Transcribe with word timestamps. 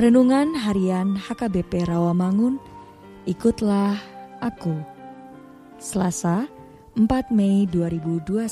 Renungan 0.00 0.56
Harian 0.56 1.12
HKBP 1.12 1.84
Rawamangun, 1.84 2.56
ikutlah 3.28 4.00
aku. 4.40 4.72
Selasa, 5.76 6.48
4 6.96 7.28
Mei 7.28 7.68
2021. 7.68 8.48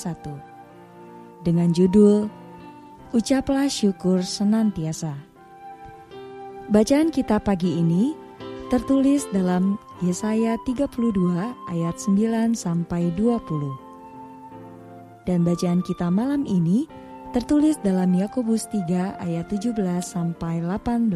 Dengan 1.41 1.72
judul 1.72 2.28
Ucaplah 3.16 3.64
syukur 3.72 4.20
senantiasa. 4.20 5.16
Bacaan 6.69 7.08
kita 7.08 7.41
pagi 7.41 7.81
ini 7.81 8.12
tertulis 8.69 9.25
dalam 9.32 9.81
Yesaya 10.04 10.60
32 10.69 11.00
ayat 11.72 11.97
9 11.97 12.53
sampai 12.53 13.08
20. 13.16 15.25
Dan 15.25 15.48
bacaan 15.48 15.81
kita 15.81 16.12
malam 16.12 16.44
ini 16.44 17.07
tertulis 17.28 17.77
dalam 17.84 18.09
Yakobus 18.16 18.72
3 18.72 19.21
ayat 19.21 19.47
17 19.53 19.77
sampai 20.00 20.65
18. 20.65 21.12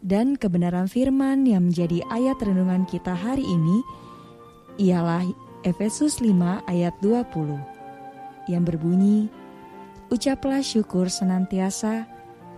Dan 0.00 0.40
kebenaran 0.40 0.88
firman 0.88 1.44
yang 1.44 1.68
menjadi 1.68 2.00
ayat 2.08 2.40
renungan 2.40 2.88
kita 2.88 3.12
hari 3.12 3.44
ini 3.44 3.84
ialah 4.80 5.20
Efesus 5.66 6.22
5 6.22 6.32
ayat 6.64 6.94
20 7.02 8.48
yang 8.48 8.62
berbunyi 8.62 9.28
Ucaplah 10.06 10.62
syukur 10.62 11.10
senantiasa 11.10 12.06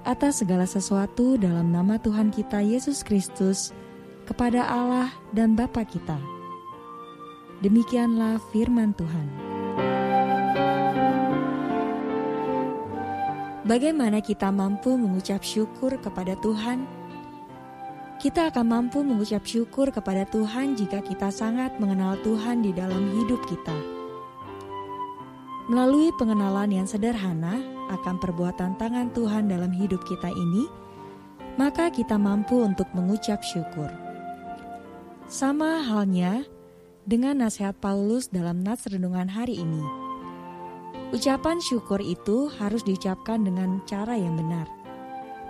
atas 0.04 0.44
segala 0.44 0.68
sesuatu 0.68 1.40
dalam 1.40 1.72
nama 1.72 1.96
Tuhan 1.96 2.28
kita 2.28 2.60
Yesus 2.60 3.00
Kristus 3.00 3.72
kepada 4.28 4.68
Allah 4.68 5.08
dan 5.32 5.56
Bapa 5.56 5.80
kita. 5.88 6.20
Demikianlah 7.64 8.36
firman 8.52 8.92
Tuhan. 8.92 9.47
Bagaimana 13.68 14.24
kita 14.24 14.48
mampu 14.48 14.96
mengucap 14.96 15.44
syukur 15.44 16.00
kepada 16.00 16.32
Tuhan? 16.40 16.88
Kita 18.16 18.48
akan 18.48 18.64
mampu 18.64 19.04
mengucap 19.04 19.44
syukur 19.44 19.92
kepada 19.92 20.24
Tuhan 20.24 20.72
jika 20.72 21.04
kita 21.04 21.28
sangat 21.28 21.76
mengenal 21.76 22.16
Tuhan 22.24 22.64
di 22.64 22.72
dalam 22.72 23.12
hidup 23.12 23.44
kita. 23.44 23.76
Melalui 25.68 26.08
pengenalan 26.16 26.80
yang 26.80 26.88
sederhana 26.88 27.60
akan 27.92 28.16
perbuatan 28.16 28.80
tangan 28.80 29.12
Tuhan 29.12 29.52
dalam 29.52 29.68
hidup 29.76 30.00
kita 30.08 30.32
ini, 30.32 30.64
maka 31.60 31.92
kita 31.92 32.16
mampu 32.16 32.64
untuk 32.64 32.88
mengucap 32.96 33.44
syukur. 33.44 33.92
Sama 35.28 35.84
halnya 35.84 36.40
dengan 37.04 37.44
nasihat 37.44 37.76
Paulus 37.76 38.32
dalam 38.32 38.64
nats 38.64 38.88
renungan 38.88 39.28
hari 39.28 39.60
ini 39.60 40.07
Ucapan 41.08 41.56
syukur 41.56 42.04
itu 42.04 42.52
harus 42.60 42.84
diucapkan 42.84 43.40
dengan 43.40 43.80
cara 43.88 44.12
yang 44.12 44.36
benar. 44.36 44.68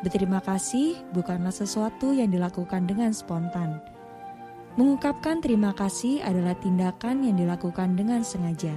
Berterima 0.07 0.39
kasih 0.39 1.03
bukanlah 1.11 1.51
sesuatu 1.51 2.15
yang 2.15 2.31
dilakukan 2.31 2.87
dengan 2.87 3.11
spontan. 3.11 3.83
Mengungkapkan 4.79 5.43
terima 5.43 5.75
kasih 5.75 6.23
adalah 6.23 6.55
tindakan 6.55 7.27
yang 7.27 7.35
dilakukan 7.35 7.99
dengan 7.99 8.23
sengaja. 8.23 8.71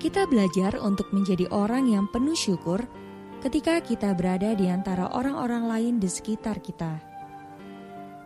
Kita 0.00 0.24
belajar 0.24 0.80
untuk 0.80 1.12
menjadi 1.12 1.44
orang 1.52 1.92
yang 1.92 2.08
penuh 2.08 2.32
syukur 2.32 2.80
ketika 3.44 3.84
kita 3.84 4.16
berada 4.16 4.56
di 4.56 4.72
antara 4.72 5.12
orang-orang 5.12 5.68
lain 5.68 5.94
di 6.00 6.08
sekitar 6.08 6.64
kita. 6.64 6.96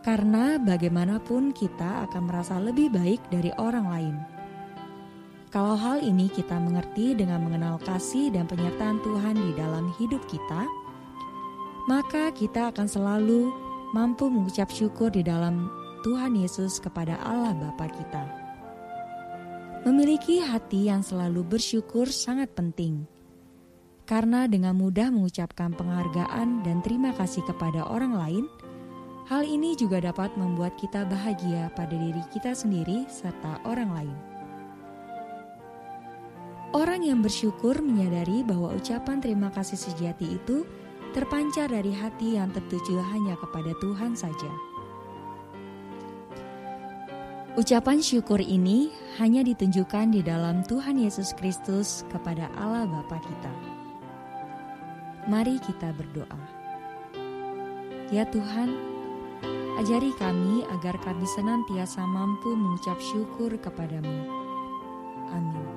Karena 0.07 0.55
bagaimanapun 0.63 1.51
kita 1.51 2.07
akan 2.07 2.31
merasa 2.31 2.63
lebih 2.63 2.95
baik 2.95 3.27
dari 3.27 3.51
orang 3.59 3.87
lain. 3.91 4.38
Kalau 5.49 5.81
hal 5.81 6.05
ini 6.05 6.29
kita 6.29 6.61
mengerti 6.61 7.17
dengan 7.17 7.41
mengenal 7.41 7.81
kasih 7.81 8.29
dan 8.29 8.45
penyertaan 8.45 9.01
Tuhan 9.01 9.33
di 9.33 9.57
dalam 9.57 9.89
hidup 9.97 10.21
kita, 10.29 10.69
maka 11.89 12.29
kita 12.37 12.69
akan 12.69 12.85
selalu 12.85 13.49
mampu 13.97 14.29
mengucap 14.29 14.69
syukur 14.69 15.09
di 15.09 15.25
dalam 15.25 15.73
Tuhan 16.05 16.37
Yesus 16.37 16.77
kepada 16.77 17.17
Allah 17.25 17.57
Bapa 17.57 17.89
kita. 17.89 18.25
Memiliki 19.89 20.45
hati 20.45 20.93
yang 20.93 21.01
selalu 21.01 21.41
bersyukur 21.57 22.13
sangat 22.13 22.53
penting. 22.53 23.09
Karena 24.05 24.45
dengan 24.45 24.77
mudah 24.77 25.09
mengucapkan 25.09 25.73
penghargaan 25.73 26.61
dan 26.61 26.85
terima 26.85 27.17
kasih 27.17 27.41
kepada 27.49 27.89
orang 27.89 28.13
lain, 28.13 28.45
hal 29.33 29.49
ini 29.49 29.73
juga 29.81 30.05
dapat 30.05 30.29
membuat 30.37 30.77
kita 30.77 31.09
bahagia 31.09 31.73
pada 31.73 31.97
diri 31.97 32.21
kita 32.37 32.53
sendiri 32.53 33.09
serta 33.09 33.65
orang 33.65 33.91
lain. 33.97 34.28
Orang 36.77 37.01
yang 37.01 37.25
bersyukur 37.25 37.81
menyadari 37.81 38.45
bahwa 38.45 38.77
ucapan 38.77 39.25
terima 39.25 39.49
kasih 39.49 39.81
sejati 39.81 40.37
itu 40.37 40.69
terpancar 41.17 41.73
dari 41.73 41.97
hati 41.97 42.37
yang 42.37 42.53
tertuju 42.53 43.01
hanya 43.09 43.41
kepada 43.41 43.73
Tuhan 43.81 44.13
saja. 44.13 44.53
Ucapan 47.57 48.05
syukur 48.05 48.39
ini 48.39 48.93
hanya 49.19 49.43
ditunjukkan 49.43 50.15
di 50.15 50.21
dalam 50.23 50.63
Tuhan 50.63 51.01
Yesus 51.01 51.35
Kristus 51.35 52.07
kepada 52.13 52.53
Allah 52.55 52.87
Bapa 52.87 53.19
kita. 53.19 53.53
Mari 55.27 55.59
kita 55.65 55.91
berdoa. 55.97 56.41
Ya 58.15 58.29
Tuhan, 58.29 58.77
ajari 59.81 60.13
kami 60.21 60.69
agar 60.79 61.01
kami 61.01 61.27
senantiasa 61.35 62.05
mampu 62.05 62.53
mengucap 62.53 63.01
syukur 63.01 63.57
kepadamu. 63.59 64.29
Amin. 65.33 65.68